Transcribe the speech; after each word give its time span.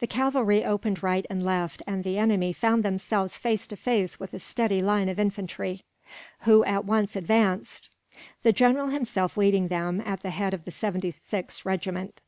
The 0.00 0.06
cavalry 0.06 0.66
opened 0.66 1.02
right 1.02 1.24
and 1.30 1.42
left, 1.42 1.80
and 1.86 2.04
the 2.04 2.18
enemy 2.18 2.52
found 2.52 2.82
themselves 2.84 3.38
face 3.38 3.66
to 3.68 3.74
face 3.76 4.20
with 4.20 4.34
a 4.34 4.38
steady 4.38 4.82
line 4.82 5.08
of 5.08 5.18
infantry; 5.18 5.82
who 6.40 6.62
at 6.64 6.84
once 6.84 7.16
advanced, 7.16 7.88
the 8.42 8.52
general 8.52 8.88
himself 8.88 9.38
leading 9.38 9.68
them, 9.68 10.02
at 10.04 10.20
the 10.22 10.28
head 10.28 10.52
of 10.52 10.66
the 10.66 10.72
76th 10.72 11.64
Regiment. 11.64 12.20